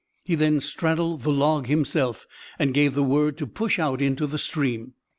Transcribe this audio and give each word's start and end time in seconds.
He 0.23 0.33
then 0.33 0.61
straddled 0.61 1.21
the 1.21 1.31
log 1.31 1.67
himself, 1.67 2.25
and 2.57 2.73
gave 2.73 2.95
the 2.95 3.03
word 3.03 3.37
to 3.37 3.45
push 3.45 3.77
out 3.77 4.01
into 4.01 4.25
the 4.25 4.39
stream. 4.39 4.93